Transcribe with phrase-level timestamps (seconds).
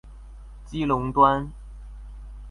[0.65, 1.53] 基隆端